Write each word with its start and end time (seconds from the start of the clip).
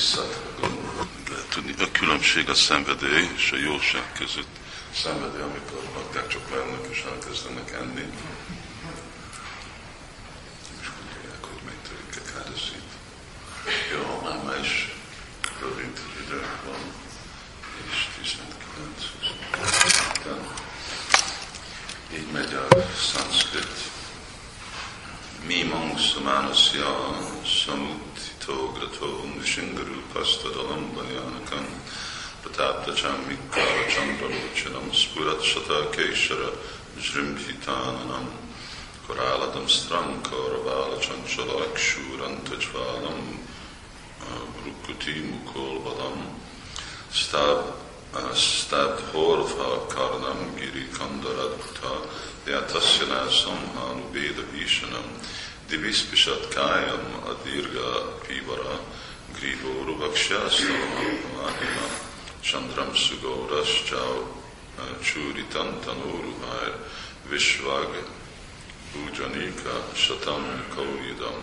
Lehet 0.00 1.48
tudni, 1.48 1.74
a 1.78 1.90
különbség 1.92 2.48
a 2.48 2.54
szenvedély 2.54 3.28
és 3.36 3.52
a 3.52 3.56
jóság 3.56 4.12
között. 4.12 4.56
Szenvedély, 4.94 5.40
amikor 5.40 5.82
bakták 5.94 6.26
csak 6.26 6.50
leülnek 6.50 6.86
és 6.90 7.04
elkezdenek 7.10 7.72
enni. 7.72 8.12
És 10.80 10.88
gondolják, 10.98 11.44
hogy 11.44 11.62
megtörik 11.64 12.16
a 12.16 12.32
kádeszít. 12.32 12.90
Jó, 13.92 14.20
már 14.22 14.42
ma 14.44 14.54
is 14.54 14.94
rövid 15.60 15.98
idő 16.26 16.46
van, 16.64 16.80
és 17.90 18.06
19. 18.22 18.50
Így 22.14 22.30
megy 22.32 22.54
a 22.54 22.68
szanszkrit. 23.12 23.90
Mimangsamanasya 25.46 27.18
samutito 27.44 28.29
grato 28.74 29.08
nishingarupastadalam 29.36 30.82
vanyanakam 30.96 31.66
prataptachamikara 32.42 33.84
chandralochanam 33.94 34.86
spurat 35.00 35.40
shata 35.50 35.78
keshara 35.94 36.50
jrimbhitananam 36.98 38.26
koráladam 39.06 39.66
stram 39.76 40.08
karavala 40.28 40.96
chanchala 41.06 41.66
kshurantajvalam 41.76 43.20
rukuti 44.64 45.14
mukolvadam 45.30 46.18
stab 47.10 47.60
stabdhorva 48.34 49.70
karnam 49.94 50.40
giri 50.58 50.84
kandaradbhuta 50.98 51.94
Yatasya 52.46 53.30
samhanu 53.30 54.10
veda 54.12 54.42
vishanam 54.52 55.06
divispishat 55.70 56.50
kayam 56.50 57.04
adirga 57.30 57.90
pivara 58.26 58.76
griho 59.34 59.72
ruvaksha 59.86 60.42
mahima 61.36 61.86
chandram 62.42 62.90
sugoras 62.94 63.72
chau 63.86 64.26
churitan 65.00 65.70
tanuruhar 65.84 66.74
vishvag 67.30 67.92
ujanika 69.02 69.76
shatam 69.94 70.42
kauridam 70.74 71.38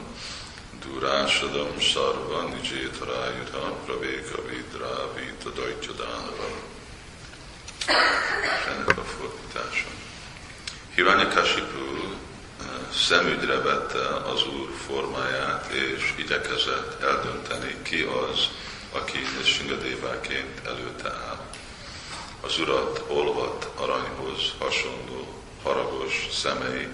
durashadam 0.82 1.72
sarva 1.80 2.42
nijetarayuta 2.52 3.64
praveka 3.86 4.38
vidra 4.48 4.94
vita 5.16 5.50
dajtyadánavam. 5.58 6.56
Ennek 8.72 8.98
a 8.98 9.04
fordítása. 9.04 9.90
Hiranyakasipu 10.96 11.84
szemügyre 12.94 13.62
vette 13.62 14.08
az 14.08 14.48
Úr 14.48 14.70
formáját, 14.88 15.72
és 15.72 16.14
igyekezett 16.16 17.02
eldönteni, 17.04 17.76
ki 17.82 18.02
az, 18.02 18.50
aki 18.92 19.18
Singadéváként 19.44 20.62
előtte 20.66 21.10
áll. 21.10 21.46
Az 22.42 22.60
Urat 22.60 23.04
olvat 23.08 23.70
aranyhoz 23.76 24.54
hasonló, 24.60 25.44
haragos 25.64 26.28
szemei, 26.32 26.88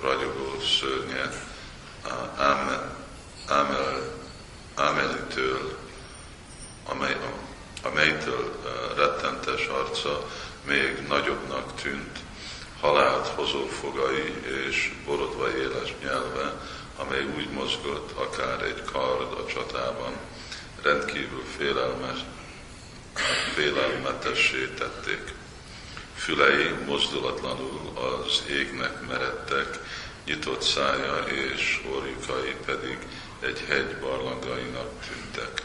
ragyogó 0.00 0.60
szörnye, 0.80 1.30
ámel, 3.46 4.14
ámelitől, 4.74 5.78
amely, 6.88 7.16
amelytől 7.82 8.60
rettentes 8.96 9.66
arca 9.66 10.26
még 10.66 11.06
nagyobbnak 11.08 11.80
tűnt, 11.82 12.18
halált 12.82 13.26
hozó 13.26 13.66
fogai 13.66 14.34
és 14.66 14.94
borodva 15.06 15.56
éles 15.56 15.94
nyelve, 16.02 16.60
amely 16.96 17.24
úgy 17.36 17.48
mozgott, 17.50 18.10
akár 18.18 18.62
egy 18.62 18.82
kard 18.92 19.32
a 19.32 19.46
csatában, 19.46 20.12
rendkívül 20.82 21.44
félelmes, 21.56 22.18
félelmetessé 23.54 24.68
tették. 24.78 25.34
Fülei 26.14 26.68
mozdulatlanul 26.86 27.92
az 27.94 28.42
égnek 28.48 29.06
meredtek, 29.08 29.78
nyitott 30.26 30.62
szája 30.62 31.16
és 31.16 31.82
orjukai 31.94 32.56
pedig 32.64 32.98
egy 33.40 33.64
hegy 33.68 33.96
barlangainak 34.00 34.90
tűntek. 35.08 35.62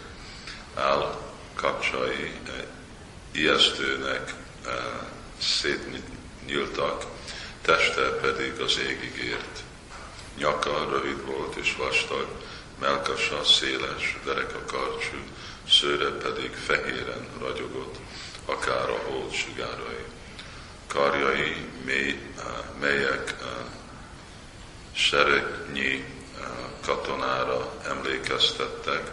Áll 0.75 1.22
kapcsai 1.56 2.31
ijesztőnek 3.31 4.34
eh, 4.66 4.74
szétnyíltak, 6.47 7.06
teste 7.62 8.02
pedig 8.02 8.59
az 8.59 8.78
égig 8.80 9.24
ért. 9.24 9.63
Nyaka 10.38 10.88
rövid 10.90 11.25
volt 11.25 11.56
és 11.56 11.75
vastag, 11.75 12.28
melkasa 12.80 13.44
széles, 13.44 14.18
dereka 14.25 14.66
karcsú, 14.66 15.18
szőre 15.69 16.09
pedig 16.09 16.52
fehéren 16.53 17.28
ragyogott, 17.40 17.96
akár 18.46 18.90
a 18.90 19.00
hold 19.09 19.31
sugárai. 19.31 20.06
Karjai 20.88 21.56
mély, 21.86 22.19
melyek 22.80 23.36
seregnyi 24.91 26.06
katonára 26.86 27.74
emlékeztettek, 27.84 29.12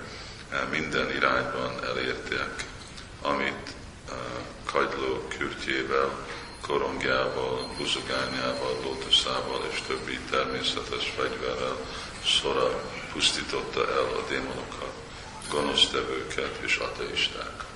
minden 0.71 1.11
irányban 1.11 1.85
elérték, 1.85 2.65
amit 3.23 3.75
kagyló 4.65 5.27
kürtjével, 5.39 6.27
korongjával, 6.67 7.69
buzogányával, 7.77 8.81
lótuszával 8.83 9.67
és 9.73 9.83
többi 9.87 10.19
természetes 10.31 11.13
fegyverrel 11.17 11.77
szora 12.25 12.83
pusztította 13.13 13.81
el 13.81 14.05
a 14.19 14.29
démonokat, 14.29 14.93
gonosztevőket 15.51 16.59
és 16.63 16.77
ateistákat. 16.77 17.67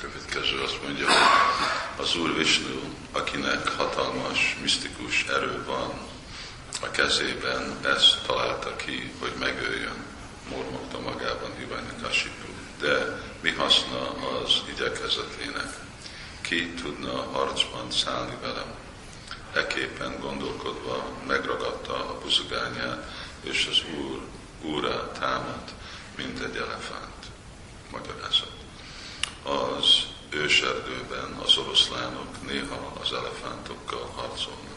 Következő 0.00 0.60
azt 0.60 0.82
mondja, 0.82 1.06
az 1.96 2.16
Úr 2.16 2.36
Vishnu, 2.36 2.80
akinek 3.12 3.68
hatalmas, 3.68 4.56
misztikus 4.62 5.24
erő 5.24 5.64
van, 5.64 5.92
a 6.80 6.90
kezében 6.90 7.76
ezt 7.84 8.22
találta 8.26 8.76
ki, 8.76 9.12
hogy 9.18 9.32
megöljön, 9.38 10.04
mormogta 10.50 11.00
magában 11.00 11.50
Hiranyakasipu. 11.58 12.48
De 12.78 13.20
mi 13.40 13.50
haszna 13.50 14.10
az 14.40 14.62
igyekezetének? 14.74 15.78
Ki 16.40 16.74
tudna 16.82 17.22
harcban 17.32 17.90
szállni 17.90 18.36
velem? 18.40 18.74
Eképpen 19.52 20.20
gondolkodva 20.20 21.06
megragadta 21.26 21.94
a 21.94 22.18
buzogányát, 22.22 23.10
és 23.40 23.68
az 23.70 23.82
úr 24.00 24.20
úrá 24.62 25.10
támadt, 25.18 25.70
mint 26.16 26.40
egy 26.40 26.56
elefánt. 26.56 27.26
Magyarázat. 27.90 28.52
Az 29.42 30.06
őserdőben 30.30 31.40
az 31.44 31.56
oroszlánok 31.56 32.46
néha 32.46 32.92
az 33.00 33.12
elefántokkal 33.12 34.12
harcolnak 34.16 34.70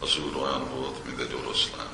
az 0.00 0.18
úr 0.18 0.36
olyan 0.36 0.68
volt, 0.74 1.04
mint 1.04 1.20
egy 1.20 1.34
oroszlán. 1.34 1.92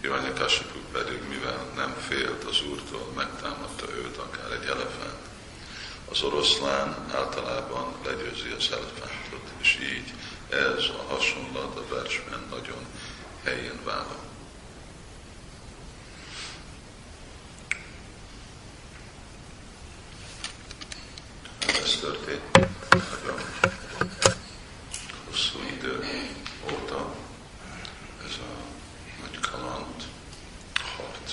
Hiranyakasipu 0.00 0.78
pedig, 0.92 1.28
mivel 1.28 1.66
nem 1.76 1.94
félt 2.08 2.44
az 2.44 2.62
úrtól, 2.70 3.12
megtámadta 3.16 3.86
őt, 3.94 4.16
akár 4.16 4.52
egy 4.52 4.64
elefánt. 4.64 5.26
Az 6.18 6.24
oroszlán 6.24 7.06
általában 7.14 7.94
legyőzi 8.04 8.50
az 8.56 8.68
elefántot, 8.72 9.50
és 9.60 9.78
így 9.82 10.12
ez 10.48 10.84
a 10.84 11.12
hasonlat 11.12 11.76
a 11.76 11.94
versben 11.94 12.46
nagyon 12.50 12.86
helyén 13.44 13.80
vállal. 13.84 14.20
Ez 21.82 21.98
történt 22.00 22.52
nagyon 22.90 23.40
hosszú 25.26 25.58
idő 25.76 26.08
óta 26.72 27.14
ez 28.26 28.36
a 28.36 28.62
nagy 29.20 29.40
kaland, 29.40 30.04
harc. 30.96 31.32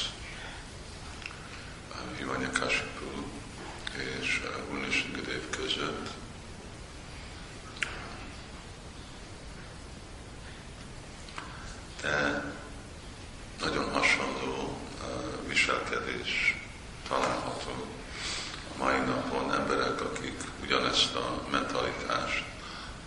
Hivanyakasipu 2.18 3.06
és 4.80 4.84
Unishingadev 4.84 5.50
között. 5.50 6.10
De 12.02 12.44
nagyon 13.60 13.92
hasonló 13.92 14.78
viselkedés 15.48 16.56
található 17.08 17.88
a 18.74 18.84
mai 18.84 18.98
napon 19.00 19.54
emberek, 19.54 20.02
akik 20.02 20.42
ugyanezt 20.64 21.16
a 21.16 21.48
mentalitást, 21.52 22.44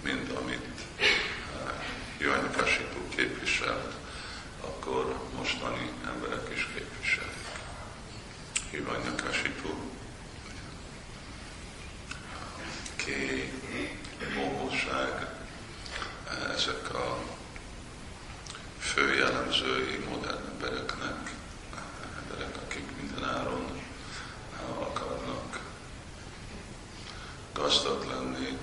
mint 0.03 0.33
amit 0.33 0.67
Hiranyakasipu 2.19 3.09
képviselt, 3.17 3.93
akkor 4.61 5.21
mostani 5.37 5.91
emberek 6.07 6.49
is 6.55 6.69
képviselik. 6.75 7.47
Hiranyakasipu, 8.71 9.69
ké, 13.09 13.53
mohóság, 14.35 15.27
ezek 16.55 16.95
a 16.95 17.19
ösztönzői 19.49 20.05
modern 20.09 20.45
embereknek, 20.53 21.31
emberek, 22.23 22.57
akik 22.67 22.85
minden 23.01 23.25
áron 23.25 23.81
akarnak 24.79 25.59
gazdag 27.53 28.07
lenni, 28.07 28.59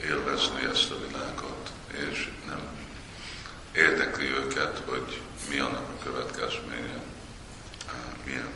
élvezni 0.00 0.64
ezt 0.72 0.90
a 0.90 0.98
világot, 1.06 1.70
és 2.10 2.30
nem 2.46 2.60
érdekli 3.72 4.26
őket, 4.26 4.82
hogy 4.86 5.20
mi 5.50 5.58
annak 5.58 5.88
a 5.88 6.02
következménye, 6.04 7.02
milyen 8.24 8.52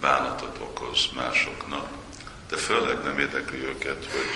bánatot 0.00 0.58
okoz 0.58 1.08
másoknak, 1.14 1.99
de 2.50 2.56
főleg 2.56 3.02
nem 3.02 3.18
érdekli 3.18 3.64
őket, 3.64 4.06
hogy 4.10 4.30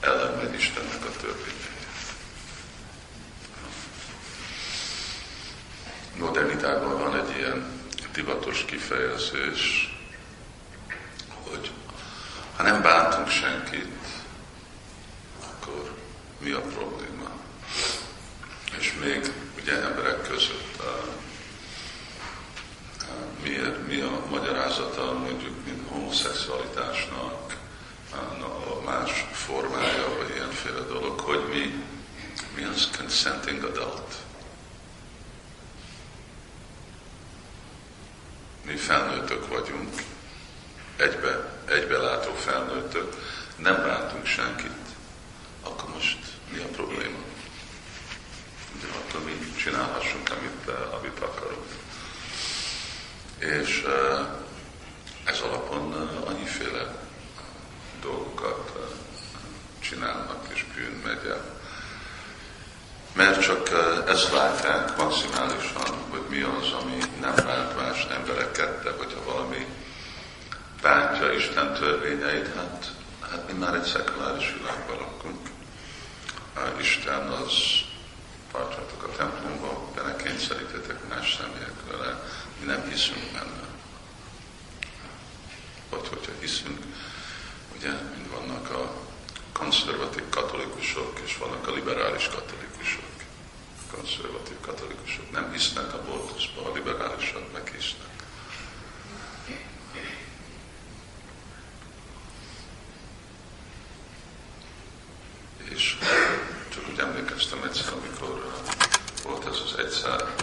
ellenmegy 0.00 0.54
Istennek 0.54 1.04
a 1.04 1.10
törvényei. 1.20 1.60
Modernitában 6.18 6.98
van 6.98 7.16
egy 7.16 7.36
ilyen 7.36 7.80
divatos 8.12 8.64
kifejezés, 8.64 9.92
hogy 11.50 11.70
ha 12.56 12.62
nem 12.62 12.82
bántunk 12.82 13.28
senkit, 13.28 14.06
akkor 15.40 15.94
mi 16.38 16.50
a 16.50 16.60
probléma? 16.60 17.30
És 18.78 18.94
még 19.00 19.32
ugye 19.60 19.82
emberek 19.82 20.22
között 20.22 20.80
a, 20.80 21.04
a, 22.98 23.14
mi, 23.42 23.58
mi 23.86 24.00
a 24.00 24.26
magyarázata 24.30 25.12
mondjuk, 25.12 25.64
mint 25.64 25.88
homoszexualitásnak, 25.88 27.42
a, 28.12 28.78
a 28.78 28.80
más 28.84 29.26
formája, 29.32 30.16
vagy 30.18 30.30
ilyenféle 30.34 30.80
dolog, 30.80 31.20
hogy 31.20 31.48
mi, 31.48 31.84
mi 32.56 32.64
az 32.64 32.88
consenting 32.96 33.64
adult. 33.64 34.14
Mi 38.66 38.76
felnőttök 39.32 39.48
vagyunk, 39.48 40.02
egybe, 40.96 41.58
egybelátó 41.68 42.32
felnőttök, 42.34 43.14
nem 43.56 43.76
bántunk 43.76 44.26
senkit, 44.26 44.86
akkor 45.62 45.88
most 45.94 46.18
mi 46.52 46.58
a 46.58 46.66
probléma? 46.66 47.18
De 48.80 48.86
akkor 48.86 49.24
mi 49.24 49.52
csinálhassunk, 49.56 50.30
amit, 50.30 50.68
eh, 50.68 50.94
amit 50.94 51.18
akarunk. 51.20 51.66
És 53.38 53.82
eh, 53.86 54.26
ez 55.24 55.40
alapon 55.40 55.94
eh, 55.94 56.28
annyiféle 56.28 56.94
dolgokat 58.00 58.72
csinálnak, 59.78 60.46
és 60.54 60.64
bűn 60.74 61.02
megy 61.04 61.26
el. 61.26 61.60
Mert 63.12 63.42
csak 63.42 63.70
ezt 64.08 64.32
látják 64.32 64.96
maximálisan, 64.96 65.96
hogy 66.10 66.22
mi 66.28 66.40
az, 66.40 66.72
ami 66.82 66.98
nem 67.20 67.34
bánt 67.34 67.76
más 67.76 68.06
embereket, 68.10 68.82
de 68.82 68.90
hogyha 68.90 69.24
valami 69.24 69.66
bántja 70.82 71.32
Isten 71.32 71.72
törvényeit, 71.72 72.54
hát, 72.54 72.90
hát 73.20 73.52
mi 73.52 73.58
már 73.58 73.74
egy 73.74 73.84
szekuláris 73.84 74.54
világban 74.58 74.96
lakunk. 74.96 75.48
Isten 76.80 77.28
az 77.28 77.52
tartsatok 78.52 79.02
a 79.02 79.16
templomba, 79.16 79.90
de 79.94 80.02
ne 80.02 80.16
kényszerítetek 80.16 81.08
más 81.08 81.38
személyek 81.40 81.74
vele, 81.90 82.22
mi 82.60 82.66
nem 82.66 82.88
hiszünk 82.88 83.32
benne. 83.32 83.66
Vagy 85.90 86.08
hogyha 86.08 86.32
hiszünk, 86.40 86.78
ugye, 87.76 87.90
mint 87.90 88.30
vannak 88.30 88.70
a 88.70 88.92
konzervatív 89.62 90.28
katolikusok, 90.28 91.20
és 91.24 91.36
vannak 91.36 91.68
a 91.68 91.72
liberális 91.72 92.28
katolikusok. 92.28 93.04
Konzervatív 93.94 94.56
katolikusok 94.60 95.30
nem 95.30 95.52
hisznek 95.52 95.94
a 95.94 96.02
boltuszba, 96.02 96.70
a 96.70 96.72
liberálisok 96.72 97.52
meg 97.52 97.72
hisznek. 97.76 98.10
És 105.70 105.98
csak 106.68 106.88
úgy 106.88 106.98
emlékeztem 106.98 107.62
egyszer, 107.62 107.92
amikor 107.92 108.62
volt 109.22 109.46
ez 109.46 109.56
az 109.64 109.78
egyszer, 109.78 110.34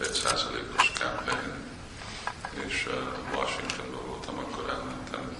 egy 0.00 0.12
százalékos 0.12 0.92
campaign, 0.94 1.52
és 2.66 2.88
Washingtonban 3.34 4.06
voltam, 4.06 4.38
akkor 4.38 4.70
elmentem, 4.70 5.36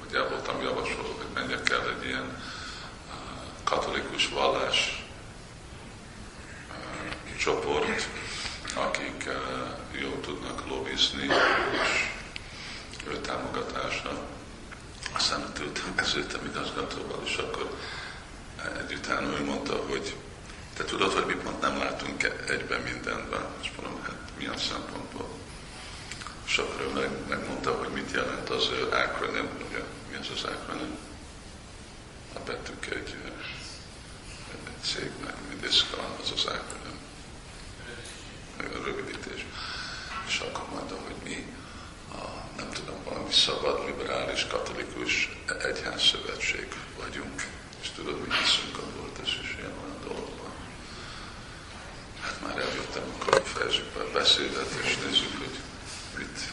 vagy 0.00 0.14
el 0.14 0.28
voltam 0.28 0.62
javasolva, 0.62 1.14
hogy 1.16 1.26
menjek 1.34 1.70
el 1.70 1.88
egy 1.88 2.06
ilyen 2.06 2.42
katolikus 3.64 4.28
vallás 4.28 5.04
csoport, 7.40 8.08
akik 8.74 9.28
jól 10.00 10.20
tudnak 10.20 10.68
lobbizni, 10.68 11.24
és 11.82 12.08
ő 13.08 13.20
támogatása. 13.20 14.26
Aztán 15.12 15.52
tőltem 15.52 15.92
beszéltem 15.96 16.44
igazgatóval, 16.44 17.20
és 17.24 17.36
akkor 17.36 17.78
egyután 18.78 19.24
ő 19.24 19.44
mondta, 19.44 19.76
hogy 19.88 20.16
te 20.76 20.84
tudod, 20.84 21.12
hogy 21.12 21.26
mi 21.26 21.34
pont 21.42 21.60
nem 21.60 21.78
látunk 21.78 22.22
egyben 22.48 22.80
mindenben. 22.80 23.44
És 23.62 23.70
mondom, 23.76 24.02
hát 24.02 24.30
milyen 24.38 24.58
szempontból? 24.58 25.28
És 26.46 26.58
akkor 26.58 26.80
ő 26.80 26.88
meg, 27.00 27.10
megmondta, 27.28 27.70
hogy 27.70 27.88
mit 27.88 28.10
jelent 28.10 28.50
az 28.50 28.68
ő 28.72 28.88
acronym, 28.88 29.48
ugye, 29.68 29.82
mi 30.10 30.16
az 30.16 30.28
az 30.34 30.44
acronym? 30.44 30.96
Vettük 32.50 32.86
egy, 32.86 33.14
egy 34.52 34.82
cégnek, 34.82 35.34
Midiszkan, 35.48 36.04
az 36.22 36.30
az 36.30 36.44
acronym. 36.44 36.98
A 38.58 38.84
rövidítés. 38.84 39.46
És 40.26 40.38
akkor 40.38 40.68
mondta, 40.68 40.96
hogy 41.04 41.14
mi 41.24 41.46
a, 42.12 42.22
nem 42.56 42.70
tudom, 42.70 43.04
valami 43.04 43.32
szabad, 43.32 43.86
liberális, 43.86 44.46
katolikus 44.46 45.38
egyházszövetség 45.62 46.68
vagyunk. 46.98 47.46
És 47.82 47.88
tudod, 47.90 48.20
mi 48.20 48.34
hiszünk 48.34 48.78
a 48.78 48.82
boltos 48.96 49.38
és 49.42 49.54
ilyen 49.58 49.72
olyan 49.82 50.00
dologban. 50.02 50.52
Hát 52.20 52.40
már 52.42 52.58
eljöttem, 52.58 53.02
akkor 53.14 53.42
fejezzük 53.44 53.92
be 53.92 54.00
a 54.00 54.10
beszédet, 54.12 54.70
és 54.84 54.96
nézzük, 54.96 55.38
hogy 55.38 55.58
mit, 56.18 56.52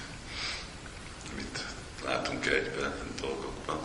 mit 1.35 1.65
látunk 2.05 2.45
egybe 2.45 2.95
dolgokban. 3.21 3.79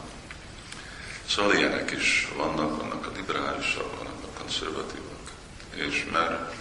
Szóval 1.35 1.55
ilyenek 1.55 1.91
is 1.91 2.29
vannak, 2.37 2.81
vannak 2.81 3.07
a 3.07 3.11
liberálisok, 3.17 3.97
vannak 3.97 4.23
a 4.25 4.39
konzervatívok. 4.39 5.31
És 5.75 6.07
mert, 6.13 6.55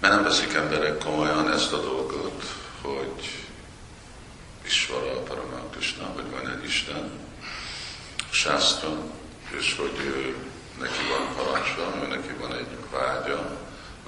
mert 0.00 0.14
nem 0.14 0.22
veszik 0.22 0.52
emberek 0.52 0.98
komolyan 0.98 1.52
ezt 1.52 1.72
a 1.72 1.80
dolgot, 1.80 2.44
hogy 2.80 3.46
Isvara 4.64 5.22
Paramakrishna, 5.22 6.06
hogy 6.14 6.30
van 6.30 6.50
egy 6.50 6.64
Isten, 6.64 7.10
Sásztra, 8.30 8.96
és 9.58 9.76
hogy 9.78 9.98
ő, 10.04 10.36
neki 10.80 11.00
van 11.08 11.34
parancsa, 11.36 12.02
ő 12.02 12.06
neki 12.06 12.32
van 12.40 12.52
egy 12.52 12.76
vágya, 12.90 13.58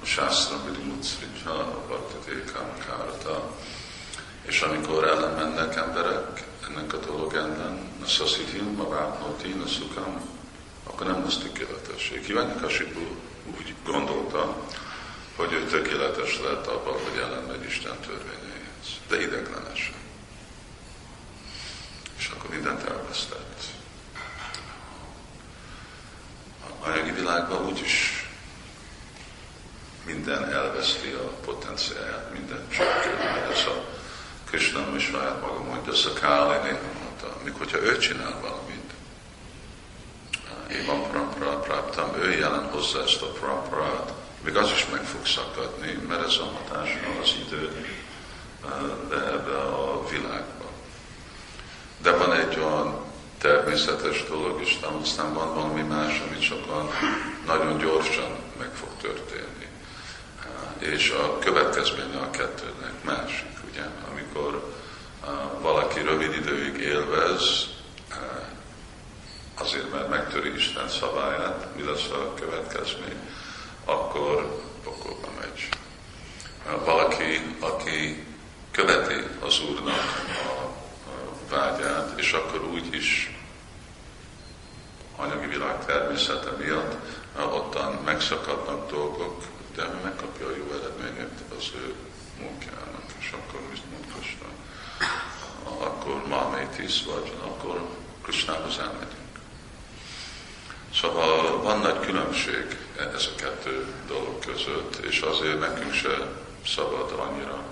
a 0.01 0.05
Sásztra 0.05 0.63
Vidimucricsa, 0.65 1.59
a 1.59 1.83
Bhaktatékam 1.87 2.69
Kárta, 2.85 3.55
és 4.41 4.61
amikor 4.61 5.07
ellenmennek 5.07 5.75
emberek 5.75 6.45
ennek 6.69 6.93
a 6.93 6.97
dolog 6.97 7.33
ellen, 7.33 7.91
a 8.03 8.07
szaszithim, 8.07 8.79
a 8.79 8.87
vápnoti, 8.89 9.55
a 9.65 9.67
szukam, 9.67 10.21
akkor 10.83 11.07
nem 11.07 11.23
lesz 11.23 11.37
tökéletesség. 11.37 12.35
Kasipu 12.61 12.99
úgy 13.57 13.73
gondolta, 13.85 14.55
hogy 15.35 15.53
ő 15.53 15.65
tökéletes 15.65 16.39
lett 16.39 16.67
abban, 16.67 16.93
hogy 16.93 17.19
ellenmegy 17.19 17.63
Isten 17.63 17.99
törvényeihez, 17.99 18.87
de 19.07 19.21
ideglenesen. 19.21 19.95
És 22.17 22.27
akkor 22.27 22.49
mindent 22.49 22.89
elvesztett. 22.89 23.63
A 26.61 26.87
anyagi 26.87 27.11
világban 27.11 27.65
úgyis 27.65 28.25
minden 30.05 30.49
elveszti 30.53 31.09
a 31.09 31.31
potenciáját, 31.45 32.33
minden 32.33 32.67
mert 33.17 33.51
ez 33.51 33.65
a 33.65 33.96
Krishna 34.49 34.95
is 34.95 35.03
saját 35.03 35.41
maga 35.41 35.63
mondja, 35.63 35.91
ez 35.91 36.05
a 36.05 36.13
Káli 36.13 36.57
néha 36.63 36.89
mondta, 37.03 37.37
még 37.43 37.53
hogyha 37.57 37.81
ő 37.81 37.97
csinál 37.97 38.39
valamit, 38.41 38.91
én 40.71 40.85
van 40.85 41.29
praptam, 41.61 42.21
ő 42.21 42.31
jelen 42.31 42.69
hozzá 42.71 42.99
ezt 42.99 43.21
a 43.21 43.31
praprát, 43.31 44.13
még 44.43 44.55
az 44.55 44.71
is 44.71 44.85
meg 44.91 45.03
fog 45.03 45.25
szakadni, 45.25 45.99
mert 46.07 46.25
ez 46.25 46.37
a 46.37 46.43
hatása 46.43 46.99
az 47.21 47.33
idő 47.45 47.85
de 49.09 49.15
ebbe 49.15 49.57
a 49.57 50.07
világba. 50.09 50.69
De 52.01 52.11
van 52.11 52.33
egy 52.33 52.57
olyan 52.59 53.05
természetes 53.37 54.23
dolog 54.23 54.61
de 54.61 54.87
aztán 55.01 55.33
van 55.33 55.53
valami 55.53 55.81
más, 55.81 56.21
ami 56.27 56.39
csak 56.39 56.65
nagyon 57.45 57.77
gyorsan 57.77 58.35
meg 58.59 58.69
fog 58.73 58.89
történni. 59.01 59.67
És 60.77 61.09
a 61.09 61.39
következménye 61.39 62.17
a 62.17 62.29
kettőnek 62.29 63.03
másik, 63.03 63.56
ugye, 63.77 63.89
amikor 64.11 64.73
valaki 65.61 65.99
rövid 65.99 66.33
időig 66.33 66.77
élvez, 66.77 67.67
azért, 69.55 69.91
mert 69.91 70.09
megtöri 70.09 70.55
Isten 70.55 70.89
szabályát, 70.89 71.75
mi 71.75 71.83
lesz 71.83 72.09
a 72.09 72.33
következmény, 72.33 73.19
akkor 73.85 74.61
pokolba 74.83 75.27
megy. 75.39 75.69
Valaki, 76.85 77.55
aki 77.59 78.25
követi 78.71 79.23
az 79.39 79.61
Úrnak 79.69 80.25
a 80.45 81.55
vágyát, 81.55 82.19
és 82.19 82.31
akkor 82.31 82.63
úgy 82.63 82.93
is 82.93 83.37
anyagi 85.15 85.47
világ 85.47 85.85
természete 85.85 86.51
miatt 86.51 86.95
ottan 87.51 87.93
megszakadnak 88.05 88.91
dolgok, 88.91 89.43
de 89.77 89.87
megkapja 90.03 90.47
a 90.47 90.55
jó 90.57 90.65
eredményet 90.79 91.43
az 91.57 91.71
ő 91.75 91.93
munkának, 92.39 93.03
és 93.19 93.31
akkor 93.31 93.59
mit 93.69 93.81
munkasra. 93.91 94.47
Akkor 95.63 96.27
ma 96.27 96.67
tíz 96.75 97.05
vagy, 97.05 97.33
akkor 97.43 97.87
Krisnához 98.21 98.79
elmegyünk. 98.79 99.39
Szóval 100.93 101.61
van 101.61 101.79
nagy 101.79 101.99
különbség 101.99 102.77
ez 102.97 103.29
a 103.35 103.35
kettő 103.35 103.93
dolog 104.07 104.39
között, 104.39 104.95
és 104.95 105.19
azért 105.19 105.59
nekünk 105.59 105.93
se 105.93 106.27
szabad 106.65 107.11
annyira 107.11 107.63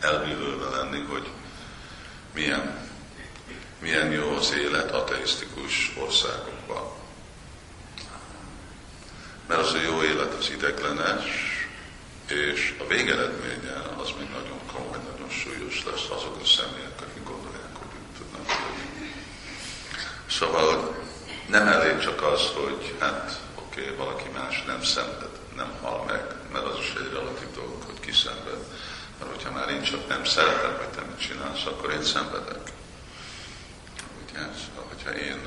elvívőve 0.00 0.68
lenni, 0.68 1.00
hogy 1.00 1.28
milyen, 2.34 2.90
milyen 3.78 4.10
jó 4.10 4.34
az 4.34 4.52
élet 4.52 4.90
ateisztikus 4.90 5.92
országokban. 5.98 7.05
Mert 9.46 9.60
az 9.60 9.72
a 9.72 9.80
jó 9.80 10.02
élet 10.02 10.34
az 10.34 10.50
ideglenes, 10.50 11.24
és 12.28 12.74
a 12.78 12.86
végeredménye 12.86 13.82
az 13.96 14.12
még 14.18 14.28
nagyon 14.28 14.60
komoly, 14.72 14.98
nagyon 15.12 15.30
súlyos 15.30 15.84
lesz 15.84 16.10
azok 16.10 16.36
a 16.42 16.44
személyek, 16.44 17.00
akik 17.00 17.24
gondolják, 17.24 17.74
hogy 17.76 17.88
úgy 18.00 18.16
tudnak 18.18 18.46
lenni. 18.48 19.12
Szóval 20.30 20.96
nem 21.46 21.66
elég 21.68 21.98
csak 21.98 22.22
az, 22.22 22.40
hogy 22.40 22.94
hát 22.98 23.40
oké, 23.54 23.80
okay, 23.80 23.94
valaki 23.94 24.28
más 24.28 24.64
nem 24.66 24.82
szenved, 24.82 25.38
nem 25.56 25.72
hal 25.82 26.04
meg, 26.04 26.24
mert 26.52 26.64
az 26.64 26.78
is 26.78 26.92
egy 26.98 27.12
relatív 27.12 27.50
dolog, 27.54 27.82
hogy 27.82 28.00
ki 28.00 28.12
szenved. 28.12 28.60
Mert 29.18 29.30
hogyha 29.30 29.50
már 29.50 29.68
én 29.68 29.82
csak 29.82 30.08
nem 30.08 30.24
szeretem, 30.24 30.76
hogy 30.76 30.88
te 30.88 31.00
mit 31.00 31.20
csinálsz, 31.20 31.66
akkor 31.66 31.92
én 31.92 32.02
szenvedek. 32.02 32.72
Ugye? 34.22 34.38
Szóval, 34.38 34.84
hogyha 34.88 35.10
én, 35.10 35.40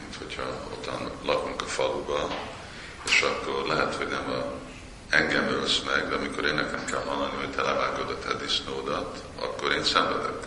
mint 0.00 0.16
hogyha 0.18 0.42
ottan 0.72 1.10
lakunk 1.22 1.62
a 1.62 1.66
faluba, 1.66 2.28
akkor 3.22 3.66
lehet, 3.66 3.94
hogy 3.94 4.08
nem 4.08 4.30
a, 4.30 4.52
engem 5.08 5.48
ölsz 5.48 5.82
meg, 5.86 6.08
de 6.08 6.14
amikor 6.14 6.44
én 6.44 6.54
nekem 6.54 6.84
kell 6.84 7.02
hallani, 7.06 7.36
hogy 7.36 7.50
te 7.50 7.62
levágod 7.62 8.10
a 8.10 8.18
te 8.18 8.34
disznódat, 8.34 9.22
akkor 9.38 9.72
én 9.72 9.84
szenvedek. 9.84 10.46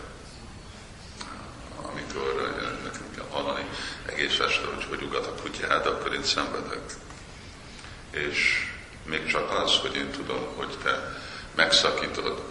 Amikor 1.82 2.54
nekem 2.84 3.06
kell 3.16 3.26
hallani 3.30 3.66
egész 4.06 4.40
este, 4.40 4.66
hogy 4.74 4.86
hogy 4.90 5.02
ugat 5.02 5.26
a 5.26 5.42
kutyád, 5.42 5.86
akkor 5.86 6.14
én 6.14 6.24
szenvedek. 6.24 6.94
És 8.12 8.68
még 9.06 9.28
csak 9.28 9.52
az, 9.52 9.78
hogy 9.78 9.96
én 9.96 10.12
tudom, 10.12 10.46
hogy 10.56 10.78
te 10.84 11.20
megszakítod 11.56 12.46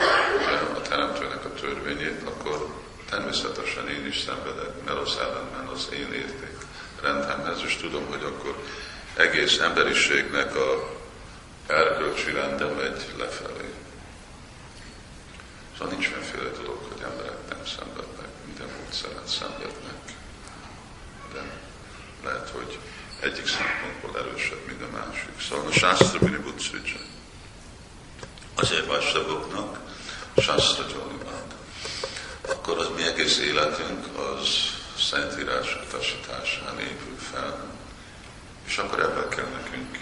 a 0.74 0.80
Teremtőnek 0.80 1.44
a 1.44 1.52
törvényét, 1.52 2.22
akkor 2.24 2.68
természetesen 3.10 3.88
én 3.88 4.06
is 4.06 4.20
szenvedek, 4.20 4.84
mert 4.84 4.98
az 4.98 5.18
ellenben 5.20 5.66
az 5.66 5.88
én 5.92 6.12
érték 6.12 6.56
rendemhez, 7.02 7.62
és 7.64 7.76
tudom, 7.76 8.06
hogy 8.06 8.22
akkor 8.22 8.56
egész 9.16 9.58
emberiségnek 9.58 10.56
a 10.56 10.92
erkölcsi 11.66 12.30
rende 12.30 12.64
megy 12.64 13.14
lefelé. 13.18 13.72
Szóval 15.78 15.92
nincs 15.92 16.10
mindenféle 16.10 16.50
dolog, 16.50 16.78
hogy 16.92 17.02
emberek 17.02 17.48
nem 17.48 17.66
szenvednek, 17.66 18.28
minden 18.46 18.76
módszeren 18.78 19.26
szenvednek. 19.26 19.94
De 21.32 21.40
lehet, 22.24 22.48
hogy 22.48 22.78
egyik 23.20 23.46
szempontból 23.46 24.20
erősebb, 24.20 24.66
mint 24.66 24.82
a 24.82 24.96
másik. 24.96 25.40
Szóval 25.48 25.66
a 25.66 25.72
Sásztra 25.72 26.18
Vinibutszvicsa. 26.18 26.98
Azért 28.54 28.86
vásároknak 28.86 29.78
Sásztra 30.36 30.84
Jolinak. 30.88 31.54
Akkor 32.48 32.78
az 32.78 32.88
mi 32.96 33.02
egész 33.02 33.38
életünk 33.38 34.18
az 34.18 34.48
Szentírás 34.98 35.78
utasításán 35.86 36.78
épül 36.78 37.16
fel. 37.32 37.74
És 38.66 38.78
akkor 38.78 39.00
ebben 39.00 39.28
kell 39.28 39.48
nekünk 39.62 39.98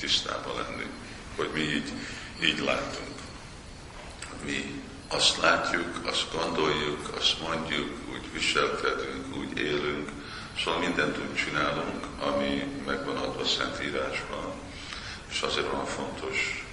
tisztában 0.00 0.56
lenni, 0.56 0.86
hogy 1.36 1.50
mi 1.54 1.60
így, 1.60 1.92
így 2.42 2.58
látunk. 2.58 3.18
Mi 4.44 4.82
azt 5.08 5.36
látjuk, 5.36 6.00
azt 6.02 6.26
gondoljuk, 6.32 7.10
azt 7.16 7.40
mondjuk, 7.40 7.98
úgy 8.12 8.32
viselkedünk, 8.32 9.36
úgy 9.36 9.58
élünk, 9.58 10.10
Szóval 10.58 10.80
mindent 10.80 11.18
úgy 11.18 11.34
csinálunk, 11.34 12.06
ami 12.20 12.64
megvan 12.86 13.16
adva 13.16 13.44
Szentírásban, 13.44 14.52
és 15.30 15.40
azért 15.40 15.70
van 15.70 15.86
fontos 15.86 16.66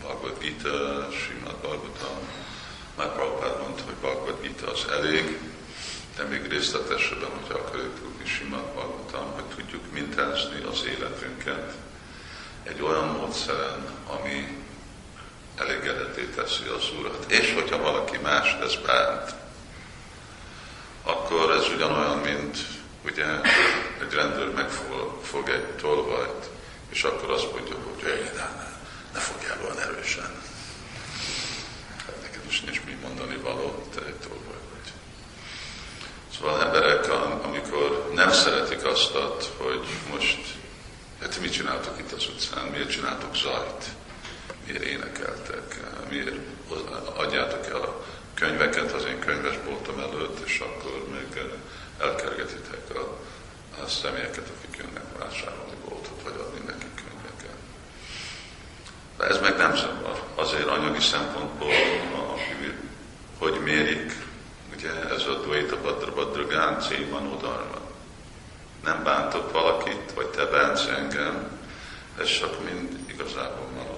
Bhagavad 0.00 0.38
Gita, 0.38 1.08
Srimad 1.10 1.56
Bhagavatam, 1.56 2.18
már 2.96 3.12
Prabhupád 3.12 3.60
mondta, 3.60 3.82
hogy 3.84 3.94
Bhagavad 3.94 4.40
Gita 4.42 4.70
az 4.70 4.86
elég, 4.90 5.38
de 6.16 6.22
még 6.22 6.48
részletesebben, 6.48 7.30
hogyha 7.30 7.58
akarjuk 7.58 8.00
tudni 8.00 8.26
Srimad 8.26 8.64
Bhagavatam, 8.64 9.32
hogy 9.32 9.44
tudjuk 9.44 9.92
mintázni 9.92 10.62
az 10.62 10.84
életünket 10.84 11.72
egy 12.62 12.82
olyan 12.82 13.08
módszeren, 13.08 13.86
ami 14.06 14.64
elégedetté 15.56 16.24
teszi 16.24 16.64
az 16.76 16.90
Urat. 16.98 17.30
És 17.30 17.52
hogyha 17.52 17.78
valaki 17.78 18.18
más 18.18 18.56
tesz 18.58 18.74
bánt, 18.74 19.34
akkor 21.02 21.50
ez 21.50 21.68
ugyanolyan, 21.68 22.18
mint 22.18 22.58
ugye 23.04 23.26
egy 24.00 24.12
rendőr 24.12 24.50
megfog 24.54 25.48
egy 25.48 25.64
tolvajt, 25.64 26.50
és 26.88 27.04
akkor 27.04 27.30
azt 27.30 27.52
mondja, 27.52 27.74
hogy 27.74 28.30
ne, 28.34 28.48
ne, 29.12 29.18
fogjál 29.18 29.58
olyan 29.64 29.80
erősen. 29.80 30.30
Hát 32.06 32.22
neked 32.22 32.44
most 32.44 32.64
nincs 32.64 32.80
mi 32.84 32.92
mondani 33.02 33.36
való, 33.36 33.86
te 33.94 34.06
egy 34.06 34.14
tolvaj. 34.14 34.65
Szóval 36.38 36.62
emberek, 36.62 37.10
amikor 37.44 38.10
nem 38.14 38.32
szeretik 38.32 38.84
azt, 38.84 39.12
hogy 39.56 39.86
most, 40.12 40.38
hát 41.20 41.40
mit 41.40 41.52
csináltok 41.52 41.98
itt 41.98 42.12
az 42.12 42.26
utcán, 42.26 42.64
miért 42.66 42.90
csináltok 42.90 43.34
zajt, 43.34 43.84
miért 44.66 44.82
énekeltek, 44.82 45.76
miért 46.08 46.36
adjátok 47.16 47.66
el 47.66 47.80
a 47.80 48.04
könyveket 48.34 48.92
az 48.92 49.04
én 49.04 49.18
könyvesboltom 49.18 49.98
előtt, 49.98 50.46
és 50.46 50.58
akkor 50.58 51.06
még 51.12 51.42
elkergetitek 52.00 52.96
a, 52.96 53.18
a 53.82 53.88
személyeket, 53.88 54.48
akik 54.56 54.76
jönnek 54.76 55.18
vásárolni 55.18 55.76
boltot, 55.88 56.22
vagy 56.22 56.34
adni 56.38 56.60
nekik 56.66 56.94
könyveket. 56.94 57.56
De 59.16 59.24
ez 59.24 59.40
meg 59.40 59.56
nem 59.56 59.76
zavar. 59.76 60.22
Azért 60.34 60.66
anyagi 60.66 61.00
szempontból, 61.00 61.72
hogy 63.38 63.60
mérik, 63.62 64.25
ugye 64.76 65.14
ez 65.14 65.26
a 65.26 65.34
Dvaita 65.34 65.80
Badra 65.82 66.12
Badra 66.12 66.46
Gánci 66.46 67.04
van 67.10 67.26
odarva. 67.26 67.80
Nem 68.84 69.02
bántok 69.04 69.52
valakit, 69.52 70.12
vagy 70.14 70.26
te 70.26 70.44
bánsz 70.44 70.86
engem, 70.86 71.60
ez 72.20 72.38
csak 72.38 72.64
mind 72.70 72.98
igazából 73.06 73.66
van 73.74 73.95